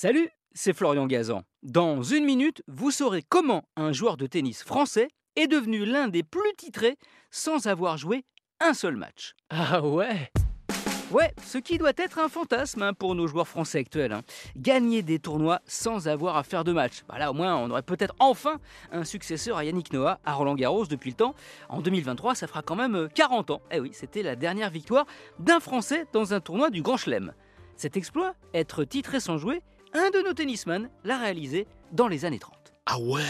[0.00, 1.42] Salut, c'est Florian Gazan.
[1.64, 6.22] Dans une minute, vous saurez comment un joueur de tennis français est devenu l'un des
[6.22, 6.96] plus titrés
[7.32, 8.24] sans avoir joué
[8.60, 9.34] un seul match.
[9.50, 10.30] Ah ouais?
[11.10, 14.12] Ouais, ce qui doit être un fantasme hein, pour nos joueurs français actuels.
[14.12, 14.22] hein.
[14.56, 17.02] Gagner des tournois sans avoir à faire de match.
[17.08, 18.60] Bah là, au moins, on aurait peut-être enfin
[18.92, 21.34] un successeur à Yannick Noah à Roland Garros depuis le temps.
[21.68, 23.62] En 2023, ça fera quand même euh, 40 ans.
[23.72, 25.06] Eh oui, c'était la dernière victoire
[25.40, 27.34] d'un Français dans un tournoi du Grand Chelem.
[27.74, 29.60] Cet exploit, être titré sans jouer,
[29.98, 32.54] un de nos tennisman l'a réalisé dans les années 30.
[32.86, 33.22] Ah ouais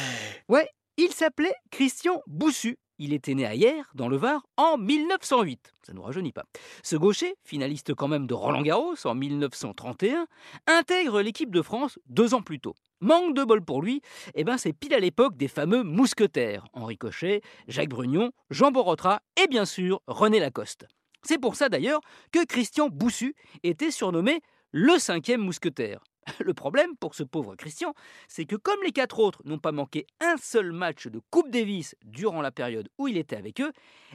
[0.48, 0.68] Ouais,
[0.98, 2.76] il s'appelait Christian Boussu.
[2.98, 5.72] Il était né à Hier, dans le Var, en 1908.
[5.82, 6.44] Ça ne nous rajeunit pas.
[6.82, 10.26] Ce gaucher, finaliste quand même de Roland Garros en 1931,
[10.66, 12.74] intègre l'équipe de France deux ans plus tôt.
[13.00, 14.02] Manque de bol pour lui,
[14.34, 16.66] eh ben c'est pile à l'époque des fameux mousquetaires.
[16.72, 20.86] Henri Cochet, Jacques Brugnon, Jean Borotra et bien sûr René Lacoste.
[21.22, 22.00] C'est pour ça d'ailleurs
[22.32, 24.40] que Christian Boussu était surnommé
[24.72, 26.00] le cinquième mousquetaire.
[26.40, 27.94] Le problème pour ce pauvre Christian,
[28.28, 31.94] c'est que comme les quatre autres n'ont pas manqué un seul match de Coupe Davis
[32.04, 33.72] durant la période où il était avec eux,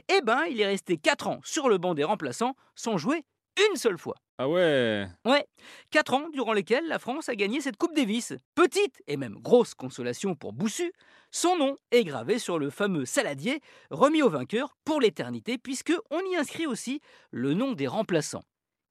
[0.08, 3.24] eh ben il est resté 4 ans sur le banc des remplaçants sans jouer
[3.70, 4.16] une seule fois.
[4.38, 5.46] Ah ouais Ouais,
[5.90, 8.34] 4 ans durant lesquels la France a gagné cette Coupe Davis.
[8.56, 10.92] Petite et même grosse consolation pour Boussu,
[11.30, 16.20] son nom est gravé sur le fameux saladier remis au vainqueur pour l'éternité puisque on
[16.32, 18.42] y inscrit aussi le nom des remplaçants.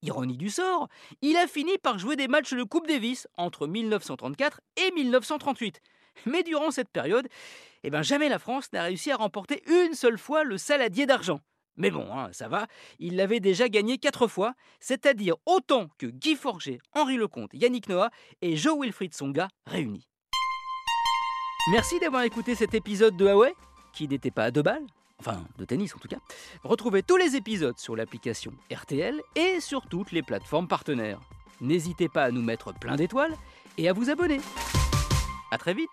[0.03, 0.89] Ironie du sort,
[1.21, 5.79] il a fini par jouer des matchs de Coupe Davis entre 1934 et 1938.
[6.25, 7.27] Mais durant cette période,
[7.83, 11.39] eh ben jamais la France n'a réussi à remporter une seule fois le saladier d'argent.
[11.77, 12.67] Mais bon, hein, ça va,
[12.99, 18.11] il l'avait déjà gagné quatre fois, c'est-à-dire autant que Guy Forger, Henri Lecomte, Yannick Noah
[18.41, 20.07] et Joe Wilfried Songa réunis.
[21.71, 23.53] Merci d'avoir écouté cet épisode de Huawei,
[23.93, 24.85] qui n'était pas à deux balles,
[25.25, 26.19] enfin de tennis en tout cas.
[26.63, 31.19] Retrouvez tous les épisodes sur l'application RTL et sur toutes les plateformes partenaires.
[31.61, 33.35] N'hésitez pas à nous mettre plein d'étoiles
[33.77, 34.41] et à vous abonner.
[35.51, 35.89] A très vite